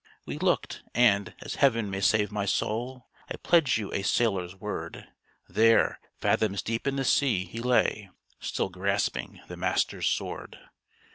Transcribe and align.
We 0.25 0.39
looked; 0.39 0.81
and, 0.95 1.35
as 1.43 1.57
Heaven 1.61 1.91
may 1.91 1.99
save 2.01 2.31
my 2.31 2.45
soul, 2.47 3.07
I 3.29 3.35
pledge 3.37 3.77
you 3.77 3.93
a 3.93 4.01
sailor's 4.01 4.55
word, 4.55 5.07
There, 5.47 5.99
fathoms 6.19 6.63
deep 6.63 6.87
in 6.87 6.95
the 6.95 7.05
sea, 7.05 7.45
he 7.45 7.59
lay, 7.59 8.09
Still 8.39 8.69
grasping 8.69 9.41
the 9.47 9.57
master's 9.57 10.07
sword! 10.09 10.57